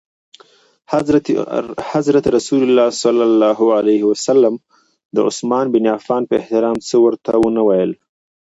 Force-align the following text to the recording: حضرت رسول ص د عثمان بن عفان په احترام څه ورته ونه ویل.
حضرت 1.97 2.25
رسول 2.37 2.69
ص 3.01 3.03
د 5.15 5.17
عثمان 5.29 5.65
بن 5.73 5.83
عفان 5.95 6.21
په 6.29 6.33
احترام 6.39 6.77
څه 6.87 6.95
ورته 7.05 7.33
ونه 7.41 7.61
ویل. 7.67 7.91